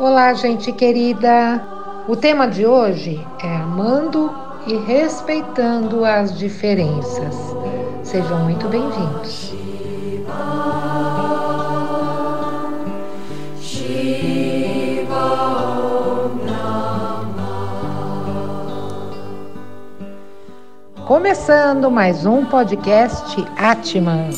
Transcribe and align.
Olá, 0.00 0.32
gente 0.32 0.72
querida! 0.72 1.62
O 2.08 2.16
tema 2.16 2.48
de 2.48 2.64
hoje 2.64 3.22
é 3.44 3.56
amando 3.56 4.34
e 4.66 4.74
respeitando 4.74 6.06
as 6.06 6.38
diferenças. 6.38 7.34
Sejam 8.02 8.38
muito 8.44 8.66
bem-vindos. 8.66 9.52
Começando 21.06 21.90
mais 21.90 22.24
um 22.24 22.46
podcast 22.46 23.36
Atman. 23.58 24.30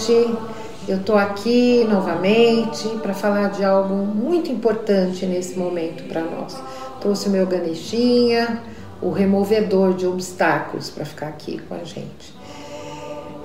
Gente. 0.00 0.34
Eu 0.88 1.02
tô 1.04 1.14
aqui 1.14 1.86
novamente 1.88 2.88
para 3.02 3.12
falar 3.12 3.50
de 3.50 3.62
algo 3.62 3.94
muito 3.94 4.50
importante 4.50 5.26
nesse 5.26 5.58
momento 5.58 6.04
para 6.08 6.22
nós. 6.22 6.56
Trouxe 7.00 7.28
o 7.28 7.30
meu 7.30 7.46
ganeshinha, 7.46 8.60
o 9.00 9.10
removedor 9.10 9.94
de 9.94 10.06
obstáculos 10.06 10.90
para 10.90 11.04
ficar 11.04 11.28
aqui 11.28 11.60
com 11.68 11.74
a 11.74 11.84
gente. 11.84 12.34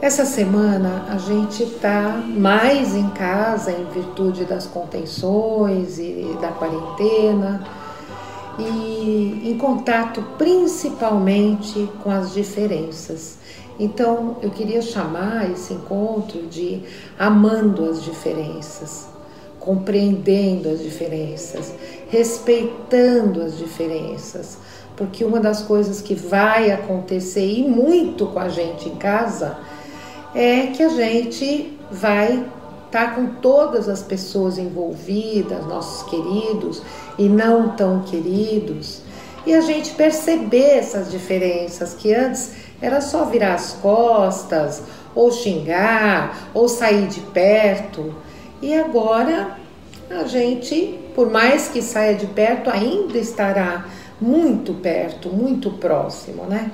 Essa 0.01 0.25
semana 0.25 1.05
a 1.09 1.17
gente 1.17 1.63
está 1.63 2.23
mais 2.25 2.95
em 2.95 3.09
casa 3.09 3.71
em 3.71 3.85
virtude 3.85 4.45
das 4.45 4.65
contenções 4.65 5.99
e 5.99 6.37
da 6.41 6.49
quarentena 6.49 7.63
e 8.59 9.49
em 9.49 9.57
contato 9.57 10.21
principalmente 10.37 11.89
com 12.03 12.11
as 12.11 12.33
diferenças. 12.33 13.37
Então 13.79 14.37
eu 14.41 14.51
queria 14.51 14.81
chamar 14.81 15.51
esse 15.51 15.73
encontro 15.73 16.43
de 16.43 16.81
amando 17.19 17.89
as 17.89 18.03
diferenças, 18.03 19.07
compreendendo 19.59 20.69
as 20.69 20.79
diferenças, 20.79 21.73
respeitando 22.09 23.41
as 23.41 23.57
diferenças, 23.57 24.57
porque 24.95 25.25
uma 25.25 25.39
das 25.39 25.61
coisas 25.61 26.01
que 26.01 26.15
vai 26.15 26.71
acontecer 26.71 27.45
e 27.45 27.63
muito 27.63 28.27
com 28.27 28.39
a 28.39 28.47
gente 28.47 28.87
em 28.87 28.95
casa 28.95 29.57
é 30.33 30.67
que 30.67 30.81
a 30.81 30.89
gente 30.89 31.77
vai 31.91 32.45
com 33.03 33.27
todas 33.27 33.89
as 33.89 34.01
pessoas 34.01 34.57
envolvidas, 34.57 35.65
nossos 35.65 36.09
queridos 36.09 36.81
e 37.17 37.27
não 37.27 37.75
tão 37.75 38.01
queridos, 38.01 39.01
e 39.45 39.53
a 39.53 39.61
gente 39.61 39.91
perceber 39.91 40.77
essas 40.77 41.11
diferenças 41.11 41.93
que 41.93 42.13
antes 42.13 42.53
era 42.81 43.01
só 43.01 43.25
virar 43.25 43.53
as 43.53 43.73
costas, 43.73 44.81
ou 45.13 45.31
xingar, 45.31 46.49
ou 46.53 46.67
sair 46.67 47.07
de 47.07 47.21
perto. 47.21 48.13
E 48.61 48.73
agora 48.73 49.57
a 50.09 50.23
gente, 50.25 50.99
por 51.15 51.29
mais 51.29 51.67
que 51.67 51.81
saia 51.81 52.15
de 52.15 52.27
perto, 52.27 52.69
ainda 52.69 53.17
estará 53.17 53.85
muito 54.19 54.73
perto, 54.73 55.29
muito 55.29 55.71
próximo, 55.71 56.43
né? 56.43 56.71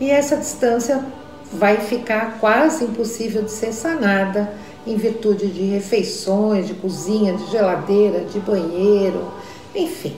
E 0.00 0.10
essa 0.10 0.36
distância 0.36 1.04
vai 1.52 1.76
ficar 1.76 2.38
quase 2.40 2.84
impossível 2.84 3.42
de 3.42 3.50
ser 3.50 3.72
sanada 3.72 4.52
em 4.86 4.96
virtude 4.96 5.46
de 5.48 5.62
refeições, 5.62 6.66
de 6.66 6.74
cozinha, 6.74 7.34
de 7.34 7.50
geladeira, 7.50 8.20
de 8.20 8.40
banheiro, 8.40 9.30
enfim, 9.74 10.16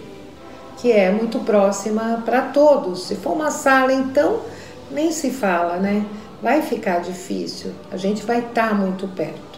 que 0.78 0.90
é 0.90 1.10
muito 1.10 1.38
próxima 1.40 2.22
para 2.24 2.42
todos. 2.42 3.06
Se 3.06 3.16
for 3.16 3.32
uma 3.32 3.50
sala, 3.50 3.92
então, 3.92 4.40
nem 4.90 5.12
se 5.12 5.30
fala, 5.30 5.76
né? 5.76 6.04
Vai 6.42 6.62
ficar 6.62 7.00
difícil, 7.00 7.72
a 7.90 7.96
gente 7.96 8.22
vai 8.22 8.40
estar 8.40 8.70
tá 8.70 8.74
muito 8.74 9.06
perto. 9.08 9.55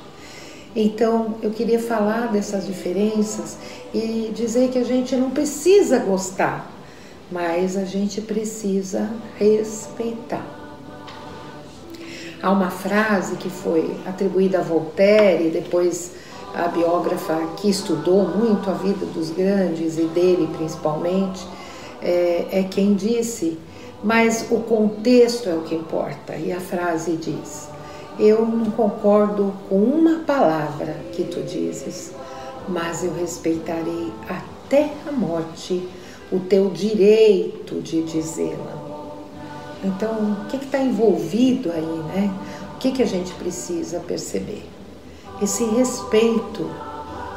Então, 0.75 1.37
eu 1.43 1.51
queria 1.51 1.79
falar 1.79 2.31
dessas 2.31 2.67
diferenças 2.67 3.57
e 3.95 4.31
dizer 4.35 4.69
que 4.71 4.79
a 4.79 4.85
gente 4.85 5.17
não 5.17 5.31
precisa 5.31 5.99
gostar, 5.99 6.71
mas 7.33 7.77
a 7.77 7.85
gente 7.85 8.21
precisa 8.21 9.11
respeitar. 9.39 10.56
Há 12.43 12.51
uma 12.51 12.71
frase 12.71 13.37
que 13.37 13.49
foi 13.51 13.97
atribuída 14.07 14.59
a 14.59 14.63
Voltaire, 14.63 15.51
depois 15.51 16.13
a 16.55 16.69
biógrafa 16.69 17.37
que 17.57 17.69
estudou 17.69 18.29
muito 18.29 18.71
a 18.71 18.75
vida 18.75 19.05
dos 19.07 19.31
grandes 19.31 19.99
e 19.99 20.05
dele 20.05 20.49
principalmente, 20.57 21.47
é, 22.03 22.47
é 22.51 22.63
quem 22.63 22.95
disse 22.95 23.59
mas 24.03 24.47
o 24.51 24.61
contexto 24.61 25.49
é 25.49 25.55
o 25.55 25.63
que 25.63 25.75
importa. 25.75 26.37
E 26.37 26.53
a 26.53 26.61
frase 26.61 27.17
diz: 27.17 27.69
Eu 28.19 28.47
não 28.47 28.71
concordo 28.71 29.53
com 29.69 29.77
uma 29.77 30.21
palavra 30.21 30.97
que 31.13 31.25
tu 31.25 31.43
dizes, 31.43 32.13
mas 32.69 33.03
eu 33.03 33.13
respeitarei 33.15 34.13
até 34.29 34.91
a 35.09 35.13
morte 35.13 35.89
o 36.31 36.41
teu 36.41 36.71
direito 36.71 37.81
de 37.81 38.03
dizê-la. 38.03 38.76
Então, 39.85 40.33
o 40.33 40.47
que 40.47 40.57
está 40.57 40.79
envolvido 40.79 41.71
aí, 41.71 41.83
né? 41.83 42.35
O 42.75 42.79
que, 42.79 42.93
que 42.93 43.03
a 43.03 43.07
gente 43.07 43.33
precisa 43.35 44.01
perceber? 44.01 44.65
Esse 45.41 45.65
respeito 45.65 46.69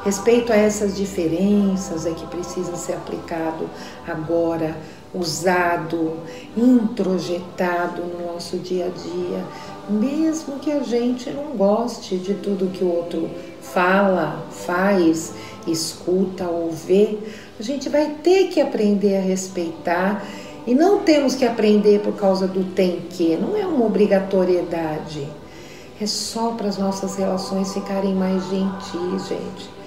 Respeito 0.04 0.54
a 0.54 0.56
essas 0.56 0.96
diferenças 0.96 2.06
é 2.06 2.12
que 2.12 2.26
precisa 2.28 2.74
ser 2.78 2.94
aplicado 2.94 3.70
agora, 4.08 4.78
usado, 5.14 6.20
introjetado 6.56 8.04
no 8.04 8.32
nosso 8.32 8.58
dia 8.58 8.86
a 8.86 8.90
dia, 8.90 9.46
mesmo 9.90 10.58
que 10.60 10.72
a 10.72 10.80
gente 10.80 11.30
não 11.32 11.58
goste 11.58 12.16
de 12.16 12.34
tudo 12.36 12.72
que 12.72 12.82
o 12.82 12.88
outro 12.88 13.30
fala, 13.62 14.46
faz, 14.52 15.34
escuta 15.68 16.46
ou 16.46 16.72
vê, 16.72 17.18
a 17.60 17.64
gente 17.64 17.90
vai 17.90 18.16
ter 18.24 18.48
que 18.48 18.62
aprender 18.62 19.18
a 19.18 19.22
respeitar 19.22 20.26
e 20.70 20.76
não 20.76 21.00
temos 21.00 21.34
que 21.34 21.44
aprender 21.44 22.00
por 22.02 22.14
causa 22.14 22.48
do 22.48 22.64
tem 22.76 23.02
que, 23.10 23.36
não 23.36 23.58
é 23.58 23.66
uma 23.66 23.86
obrigatoriedade. 23.86 25.28
É 26.00 26.06
só 26.06 26.52
para 26.52 26.70
as 26.70 26.78
nossas 26.78 27.16
relações 27.16 27.74
ficarem 27.74 28.14
mais 28.14 28.42
gentis, 28.50 29.28
gente 29.28 29.80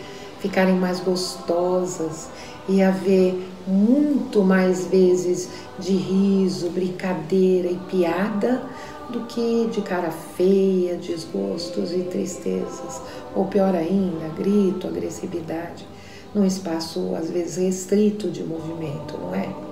ficarem 0.43 0.75
mais 0.75 0.99
gostosas 0.99 2.29
e 2.69 2.83
haver 2.83 3.49
muito 3.65 4.43
mais 4.43 4.87
vezes 4.89 5.49
de 5.79 5.93
riso, 5.93 6.69
brincadeira 6.71 7.69
e 7.69 7.77
piada 7.89 8.61
do 9.09 9.21
que 9.27 9.69
de 9.71 9.81
cara 9.83 10.11
feia, 10.11 10.97
desgostos 10.97 11.93
e 11.93 12.01
tristezas, 12.01 13.01
ou 13.37 13.45
pior 13.45 13.75
ainda, 13.75 14.29
grito, 14.37 14.89
agressividade, 14.89 15.87
num 16.35 16.45
espaço 16.45 17.15
às 17.15 17.31
vezes 17.31 17.59
restrito 17.59 18.29
de 18.29 18.43
movimento, 18.43 19.17
não 19.19 19.33
é? 19.33 19.72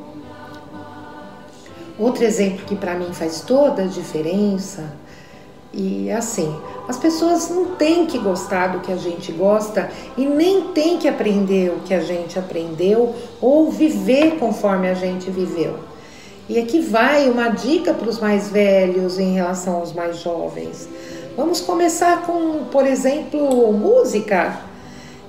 Outro 2.01 2.25
exemplo 2.25 2.65
que 2.65 2.75
para 2.75 2.95
mim 2.95 3.13
faz 3.13 3.43
toda 3.43 3.83
a 3.83 3.87
diferença 3.87 4.91
e 5.73 6.11
assim, 6.11 6.53
as 6.89 6.97
pessoas 6.97 7.49
não 7.51 7.77
têm 7.77 8.07
que 8.07 8.19
gostar 8.19 8.69
do 8.69 8.81
que 8.81 8.91
a 8.91 8.97
gente 8.97 9.31
gosta 9.31 9.89
e 10.17 10.27
nem 10.27 10.69
têm 10.73 10.99
que 10.99 11.07
aprender 11.07 11.71
o 11.71 11.81
que 11.81 11.95
a 11.95 12.01
gente 12.01 12.39
aprendeu 12.39 13.15
ou 13.41 13.71
viver 13.71 14.37
conforme 14.39 14.89
a 14.89 14.95
gente 14.95 15.31
viveu. 15.31 15.77
E 16.49 16.59
aqui 16.59 16.81
vai 16.81 17.31
uma 17.31 17.51
dica 17.51 17.95
para 17.95 18.09
os 18.09 18.19
mais 18.19 18.49
velhos 18.49 19.19
em 19.19 19.35
relação 19.35 19.77
aos 19.77 19.93
mais 19.93 20.19
jovens. 20.19 20.89
Vamos 21.37 21.61
começar 21.61 22.23
com, 22.23 22.65
por 22.73 22.85
exemplo, 22.85 23.73
música. 23.73 24.70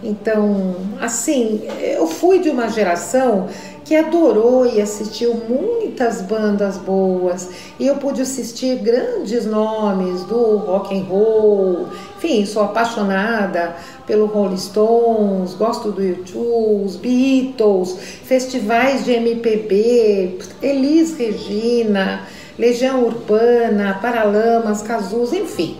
Então, 0.03 0.75
assim, 0.99 1.61
eu 1.79 2.07
fui 2.07 2.39
de 2.39 2.49
uma 2.49 2.67
geração 2.69 3.47
que 3.85 3.95
adorou 3.95 4.65
e 4.65 4.81
assistiu 4.81 5.33
muitas 5.33 6.21
bandas 6.21 6.77
boas 6.77 7.49
e 7.79 7.87
eu 7.87 7.97
pude 7.97 8.21
assistir 8.21 8.77
grandes 8.77 9.45
nomes 9.45 10.23
do 10.23 10.57
rock 10.57 10.97
and 10.97 11.03
roll. 11.03 11.87
Enfim, 12.17 12.45
sou 12.45 12.63
apaixonada 12.63 13.75
pelo 14.07 14.27
Rolling 14.27 14.57
Stones, 14.57 15.53
gosto 15.55 15.91
do 15.91 16.03
YouTube, 16.03 16.97
Beatles, 17.01 17.97
festivais 18.23 19.03
de 19.03 19.11
MPB, 19.11 20.37
Elis 20.61 21.17
Regina, 21.17 22.27
Legião 22.57 23.03
Urbana, 23.03 23.99
Paralamas, 24.01 24.81
Cazus, 24.81 25.33
enfim. 25.33 25.77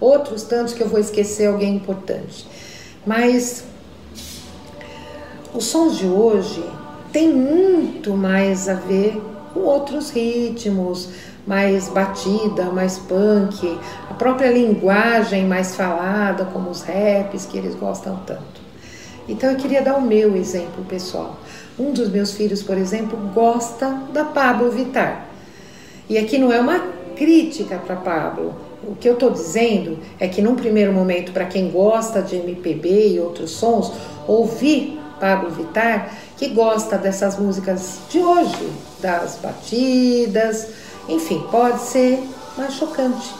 Outros 0.00 0.44
tantos 0.44 0.72
que 0.72 0.82
eu 0.82 0.88
vou 0.88 0.98
esquecer 0.98 1.46
alguém 1.46 1.74
importante. 1.76 2.46
Mas 3.06 3.64
os 5.54 5.64
sons 5.64 5.96
de 5.96 6.06
hoje 6.06 6.64
tem 7.12 7.32
muito 7.32 8.14
mais 8.14 8.68
a 8.68 8.74
ver 8.74 9.20
com 9.52 9.60
outros 9.60 10.10
ritmos, 10.10 11.08
mais 11.46 11.88
batida, 11.88 12.64
mais 12.66 12.98
punk, 12.98 13.78
a 14.08 14.14
própria 14.14 14.50
linguagem 14.50 15.46
mais 15.46 15.74
falada, 15.74 16.44
como 16.44 16.70
os 16.70 16.82
raps 16.82 17.46
que 17.46 17.58
eles 17.58 17.74
gostam 17.74 18.20
tanto. 18.26 18.60
Então 19.28 19.50
eu 19.50 19.56
queria 19.56 19.82
dar 19.82 19.96
o 19.96 20.02
meu 20.02 20.36
exemplo 20.36 20.84
pessoal. 20.84 21.38
Um 21.78 21.92
dos 21.92 22.10
meus 22.10 22.32
filhos, 22.32 22.62
por 22.62 22.76
exemplo, 22.76 23.18
gosta 23.34 23.88
da 24.12 24.24
Pablo 24.24 24.70
Vittar. 24.70 25.26
E 26.08 26.18
aqui 26.18 26.36
não 26.36 26.52
é 26.52 26.60
uma 26.60 26.99
crítica 27.20 27.76
para 27.76 27.96
Pablo. 27.96 28.54
O 28.82 28.94
que 28.94 29.06
eu 29.06 29.12
estou 29.12 29.30
dizendo 29.30 29.98
é 30.18 30.26
que 30.26 30.40
num 30.40 30.54
primeiro 30.54 30.90
momento, 30.90 31.32
para 31.32 31.44
quem 31.44 31.70
gosta 31.70 32.22
de 32.22 32.36
MPB 32.36 33.08
e 33.08 33.20
outros 33.20 33.50
sons, 33.50 33.92
ouvir 34.26 34.98
Pablo 35.20 35.50
Vittar, 35.50 36.16
que 36.38 36.48
gosta 36.48 36.96
dessas 36.96 37.38
músicas 37.38 37.98
de 38.08 38.20
hoje, 38.20 38.72
das 39.00 39.36
batidas, 39.36 40.68
enfim, 41.06 41.44
pode 41.50 41.82
ser 41.82 42.22
mais 42.56 42.72
chocante. 42.72 43.30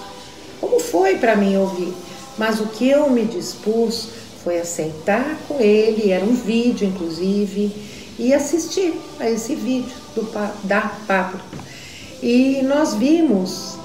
Como 0.60 0.78
foi 0.78 1.16
para 1.16 1.34
mim 1.34 1.56
ouvir? 1.56 1.94
Mas 2.36 2.60
o 2.60 2.66
que 2.66 2.90
eu 2.90 3.08
me 3.08 3.24
dispus 3.24 4.10
foi 4.44 4.60
a 4.60 4.64
sentar 4.66 5.38
com 5.48 5.58
ele, 5.58 6.12
era 6.12 6.24
um 6.24 6.34
vídeo 6.34 6.86
inclusive, 6.86 7.72
e 8.18 8.34
assistir 8.34 8.92
a 9.18 9.30
esse 9.30 9.54
vídeo 9.54 9.96
do, 10.14 10.30
da 10.64 10.82
Pablo. 11.06 11.40
E 12.22 12.62
nós 12.62 12.94
vimos 12.94 13.78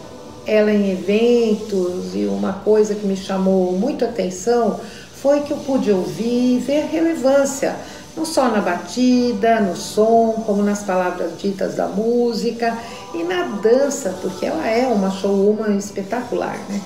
ela 0.45 0.71
em 0.71 0.91
eventos 0.91 2.13
e 2.13 2.25
uma 2.25 2.53
coisa 2.53 2.93
que 2.93 3.05
me 3.05 3.15
chamou 3.15 3.71
muito 3.71 4.05
atenção 4.05 4.79
foi 5.15 5.41
que 5.41 5.51
eu 5.51 5.57
pude 5.57 5.91
ouvir 5.91 6.57
e 6.57 6.59
ver 6.59 6.83
a 6.83 6.85
relevância, 6.85 7.75
não 8.15 8.25
só 8.25 8.49
na 8.49 8.61
batida, 8.61 9.59
no 9.59 9.75
som, 9.75 10.43
como 10.45 10.61
nas 10.61 10.83
palavras 10.83 11.31
ditas 11.39 11.75
da 11.75 11.87
música 11.87 12.77
e 13.13 13.23
na 13.23 13.43
dança, 13.43 14.15
porque 14.21 14.45
ela 14.45 14.67
é 14.67 14.85
uma 14.85 15.09
showwoman 15.09 15.77
espetacular, 15.77 16.59
né? 16.69 16.81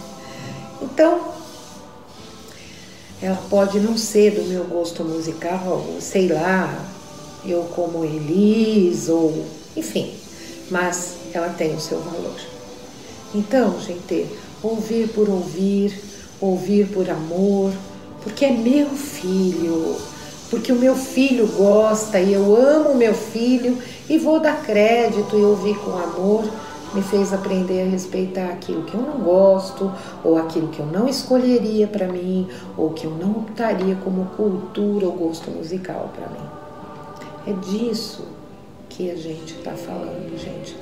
Então, 0.82 1.20
ela 3.22 3.38
pode 3.50 3.80
não 3.80 3.98
ser 3.98 4.32
do 4.32 4.44
meu 4.44 4.64
gosto 4.64 5.04
musical, 5.04 5.86
sei 6.00 6.30
lá, 6.30 6.74
eu 7.46 7.64
como 7.76 8.06
Elis, 8.06 9.10
ou 9.10 9.44
enfim, 9.76 10.14
mas 10.70 11.18
ela 11.34 11.50
tem 11.50 11.76
o 11.76 11.80
seu 11.80 12.00
valor. 12.00 12.36
Então, 13.34 13.80
gente, 13.80 14.28
ouvir 14.64 15.10
por 15.10 15.30
ouvir, 15.30 16.00
ouvir 16.42 16.88
por 16.88 17.10
amor, 17.10 17.72
porque 18.24 18.46
é 18.46 18.52
meu 18.52 18.90
filho, 18.90 19.96
porque 20.50 20.72
o 20.72 20.76
meu 20.76 20.96
filho 20.96 21.48
gosta 21.48 22.20
e 22.20 22.34
eu 22.34 22.56
amo 22.56 22.90
o 22.90 22.98
meu 22.98 23.14
filho 23.14 23.78
e 24.10 24.18
vou 24.18 24.40
dar 24.40 24.64
crédito 24.64 25.38
e 25.38 25.44
ouvir 25.44 25.78
com 25.78 25.92
amor, 25.92 26.44
me 26.94 27.04
fez 27.04 27.32
aprender 27.32 27.84
a 27.84 27.90
respeitar 27.90 28.46
aquilo 28.46 28.82
que 28.84 28.96
eu 28.96 29.02
não 29.02 29.20
gosto, 29.20 29.92
ou 30.24 30.38
aquilo 30.38 30.70
que 30.70 30.80
eu 30.80 30.88
não 30.88 31.08
escolheria 31.08 31.86
para 31.86 32.08
mim, 32.08 32.48
ou 32.76 32.90
que 32.90 33.06
eu 33.06 33.12
não 33.12 33.32
optaria 33.32 33.96
como 34.04 34.26
cultura 34.36 35.06
ou 35.06 35.14
gosto 35.14 35.52
musical 35.52 36.12
para 36.16 36.28
mim. 36.28 36.50
É 37.46 37.54
disso 37.70 38.24
que 39.00 39.10
a 39.10 39.16
gente 39.16 39.54
está 39.54 39.72
falando, 39.72 40.38
gente. 40.38 40.76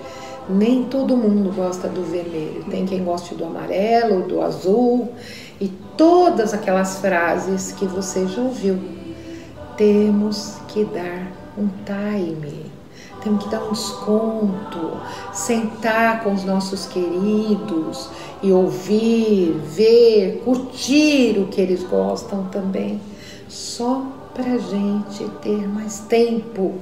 Nem 0.49 0.85
todo 0.85 1.15
mundo 1.15 1.53
gosta 1.55 1.87
do 1.87 2.01
vermelho. 2.01 2.65
Tem 2.67 2.83
quem 2.83 3.03
goste 3.03 3.35
do 3.35 3.45
amarelo, 3.45 4.27
do 4.27 4.41
azul 4.41 5.09
e 5.61 5.67
todas 5.95 6.51
aquelas 6.51 6.97
frases 6.97 7.73
que 7.73 7.85
você 7.85 8.25
já 8.25 8.41
ouviu. 8.41 8.79
Temos 9.77 10.55
que 10.69 10.83
dar 10.85 11.31
um 11.55 11.67
time, 11.85 12.71
temos 13.21 13.43
que 13.43 13.51
dar 13.51 13.63
um 13.63 13.71
desconto, 13.71 14.97
sentar 15.31 16.23
com 16.23 16.33
os 16.33 16.43
nossos 16.43 16.87
queridos 16.87 18.09
e 18.41 18.51
ouvir, 18.51 19.51
ver, 19.63 20.41
curtir 20.43 21.37
o 21.37 21.47
que 21.47 21.61
eles 21.61 21.83
gostam 21.83 22.45
também, 22.45 22.99
só 23.47 24.01
para 24.33 24.57
gente 24.57 25.23
ter 25.43 25.67
mais 25.67 25.99
tempo 25.99 26.79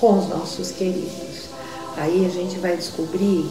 com 0.00 0.18
os 0.18 0.28
nossos 0.28 0.70
queridos. 0.70 1.50
Aí 1.96 2.24
a 2.24 2.28
gente 2.28 2.58
vai 2.58 2.76
descobrir 2.76 3.48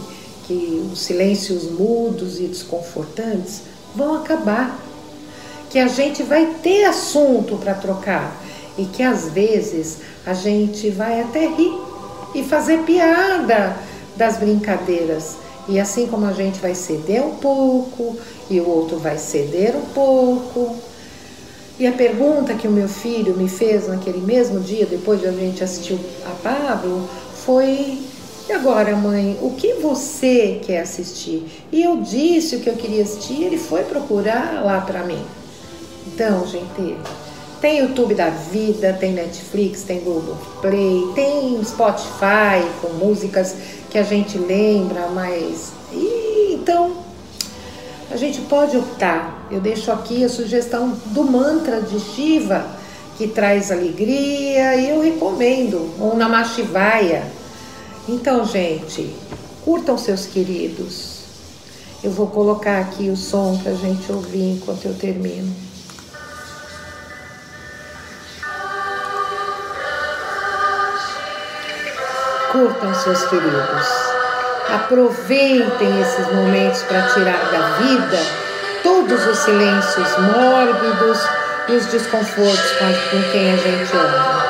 que 0.47 0.89
os 0.91 1.01
silêncios 1.01 1.63
mudos 1.71 2.39
e 2.39 2.47
desconfortantes 2.47 3.61
vão 3.95 4.15
acabar, 4.15 4.79
que 5.69 5.77
a 5.77 5.87
gente 5.87 6.23
vai 6.23 6.55
ter 6.63 6.85
assunto 6.85 7.55
para 7.57 7.75
trocar 7.75 8.35
e 8.77 8.85
que 8.85 9.03
às 9.03 9.29
vezes 9.29 9.99
a 10.25 10.33
gente 10.33 10.89
vai 10.89 11.21
até 11.21 11.47
rir 11.47 11.77
e 12.33 12.43
fazer 12.43 12.79
piada 12.79 13.77
das 14.15 14.37
brincadeiras. 14.37 15.35
E 15.67 15.79
assim 15.79 16.07
como 16.07 16.25
a 16.25 16.33
gente 16.33 16.59
vai 16.59 16.73
ceder 16.73 17.23
um 17.23 17.35
pouco 17.35 18.17
e 18.49 18.59
o 18.59 18.67
outro 18.67 18.97
vai 18.97 19.17
ceder 19.17 19.75
um 19.75 19.85
pouco. 19.93 20.75
E 21.79 21.87
a 21.87 21.93
pergunta 21.93 22.53
que 22.53 22.67
o 22.67 22.71
meu 22.71 22.89
filho 22.89 23.37
me 23.37 23.47
fez 23.47 23.87
naquele 23.87 24.19
mesmo 24.19 24.59
dia, 24.59 24.85
depois 24.85 25.21
de 25.21 25.27
a 25.27 25.31
gente 25.31 25.63
assistir 25.63 25.97
a 26.25 26.31
Pablo, 26.43 27.09
foi 27.45 27.97
e 28.49 28.51
agora, 28.51 28.95
mãe, 28.95 29.37
o 29.43 29.51
que 29.51 29.75
você 29.75 30.59
quer 30.65 30.81
assistir? 30.81 31.45
E 31.71 31.83
eu 31.83 31.97
disse 31.97 32.55
o 32.55 32.59
que 32.59 32.67
eu 32.67 32.75
queria 32.75 33.03
assistir, 33.03 33.43
ele 33.43 33.59
foi 33.59 33.83
procurar 33.83 34.63
lá 34.65 34.81
para 34.81 35.03
mim. 35.03 35.23
Então, 36.07 36.47
gente, 36.47 36.97
tem 37.61 37.77
YouTube 37.77 38.15
da 38.15 38.29
vida, 38.29 38.91
tem 38.93 39.13
Netflix, 39.13 39.83
tem 39.83 39.99
Google 39.99 40.35
Play, 40.61 41.11
tem 41.13 41.63
Spotify 41.63 42.67
com 42.81 42.93
músicas 42.93 43.55
que 43.91 43.99
a 43.99 44.03
gente 44.03 44.37
lembra, 44.37 45.09
mas 45.09 45.71
e, 45.93 46.55
então 46.55 46.98
a 48.11 48.17
gente 48.17 48.41
pode 48.41 48.77
optar. 48.77 49.47
Eu 49.51 49.59
deixo 49.59 49.91
aqui 49.91 50.23
a 50.23 50.29
sugestão 50.29 50.97
do 51.07 51.23
mantra 51.23 51.81
de 51.81 51.99
Shiva 51.99 52.65
que 53.17 53.27
traz 53.27 53.71
alegria 53.71 54.75
e 54.75 54.89
eu 54.89 55.01
recomendo, 55.01 55.93
ou 55.99 56.15
Namah 56.15 56.45
Shivaya 56.45 57.39
então, 58.11 58.43
gente, 58.43 59.15
curtam 59.63 59.95
seus 59.95 60.25
queridos. 60.25 61.19
Eu 62.03 62.09
vou 62.09 62.25
colocar 62.25 62.79
aqui 62.79 63.07
o 63.11 63.15
som 63.15 63.55
para 63.61 63.71
a 63.71 63.75
gente 63.75 64.11
ouvir 64.11 64.55
enquanto 64.55 64.85
eu 64.85 64.95
termino. 64.95 65.55
Curtam 72.51 72.95
seus 72.95 73.25
queridos. 73.25 74.18
Aproveitem 74.73 76.01
esses 76.01 76.27
momentos 76.33 76.81
para 76.83 77.01
tirar 77.13 77.39
da 77.51 77.77
vida 77.77 78.19
todos 78.83 79.25
os 79.27 79.37
silêncios 79.39 80.17
mórbidos 80.17 81.19
e 81.67 81.73
os 81.73 81.85
desconfortos 81.87 82.71
com 83.09 83.31
quem 83.31 83.53
a 83.53 83.57
gente 83.57 83.97
ama. 83.97 84.45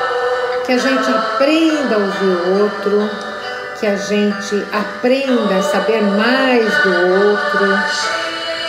Que 0.66 0.74
a 0.74 0.78
gente 0.78 1.10
aprenda 1.10 1.96
a 1.96 2.00
ouvir 2.00 2.50
o 2.50 2.64
outro 2.64 3.10
que 3.80 3.88
a 3.88 3.96
gente 3.96 4.68
aprenda 4.74 5.56
a 5.56 5.64
saber 5.64 6.02
mais 6.02 6.66
do 6.84 6.90
outro, 7.24 7.80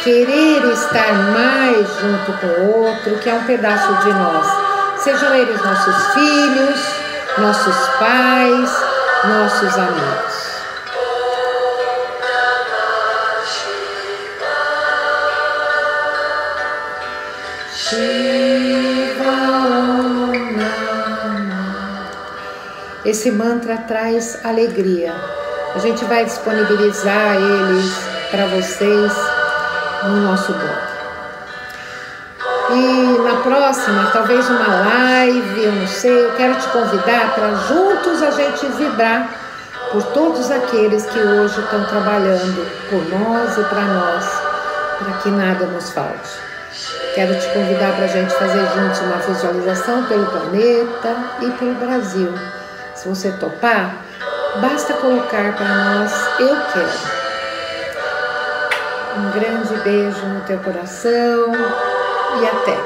querer 0.05 0.65
estar 0.73 1.13
mais 1.33 1.89
junto 2.01 2.33
com 2.39 2.47
o 2.47 2.85
outro, 2.85 3.19
que 3.19 3.29
é 3.29 3.35
um 3.35 3.43
pedaço 3.45 3.93
de 4.05 4.13
nós. 4.13 4.47
Sejam 4.99 5.35
eles 5.35 5.61
nossos 5.63 6.15
filhos, 6.15 6.81
nossos 7.39 7.77
pais, 7.99 8.85
nossos 9.25 9.79
amigos. 9.79 10.40
Esse 23.05 23.31
mantra 23.31 23.79
traz 23.79 24.39
alegria. 24.45 25.15
A 25.75 25.79
gente 25.79 26.05
vai 26.05 26.25
disponibilizar 26.25 27.37
eles 27.37 27.93
para 28.31 28.47
vocês 28.47 29.13
no 30.05 30.17
nosso 30.21 30.53
blog. 30.53 30.91
E 32.73 33.19
na 33.23 33.41
próxima, 33.43 34.11
talvez 34.13 34.49
uma 34.49 34.67
live, 34.67 35.65
eu 35.65 35.73
não 35.73 35.87
sei, 35.87 36.27
eu 36.27 36.33
quero 36.37 36.55
te 36.57 36.69
convidar 36.69 37.35
para 37.35 37.55
juntos 37.55 38.23
a 38.23 38.31
gente 38.31 38.67
vibrar 38.77 39.29
por 39.91 40.03
todos 40.13 40.51
aqueles 40.51 41.07
que 41.07 41.19
hoje 41.19 41.59
estão 41.59 41.85
trabalhando 41.87 42.71
por 42.91 43.19
nós 43.19 43.57
e 43.57 43.65
para 43.65 43.83
nós, 43.83 44.25
para 44.99 45.19
que 45.19 45.31
nada 45.31 45.67
nos 45.67 45.91
falte. 45.91 46.51
Quero 47.15 47.35
te 47.39 47.49
convidar 47.49 47.97
para 47.97 48.05
a 48.05 48.09
gente 48.09 48.33
fazer 48.35 48.67
juntos 48.75 49.01
uma 49.01 49.17
visualização 49.17 50.05
pelo 50.05 50.27
planeta 50.27 51.17
e 51.43 51.51
pelo 51.53 51.75
Brasil 51.75 52.33
se 53.01 53.09
você 53.09 53.33
topar, 53.33 53.97
basta 54.61 54.93
colocar 54.93 55.57
para 55.57 55.69
nós 55.85 56.13
eu 56.39 56.55
quero. 56.71 57.21
Um 59.17 59.31
grande 59.31 59.75
beijo 59.83 60.27
no 60.27 60.41
teu 60.43 60.59
coração 60.59 61.51
e 62.41 62.47
até. 62.47 62.77